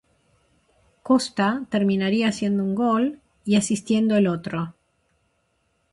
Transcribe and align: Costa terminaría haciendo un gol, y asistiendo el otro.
Costa 1.03 1.67
terminaría 1.69 2.27
haciendo 2.29 2.63
un 2.63 2.73
gol, 2.73 3.19
y 3.45 3.55
asistiendo 3.55 4.15
el 4.17 4.25
otro. 4.25 4.73